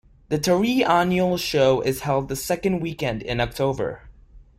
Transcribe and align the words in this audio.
The 0.29 0.39
Taree 0.39 0.83
Annual 0.83 1.37
Show 1.37 1.81
is 1.81 1.99
held 1.99 2.27
the 2.27 2.35
second 2.35 2.79
weekend 2.79 3.21
in 3.21 3.39
October. 3.39 4.09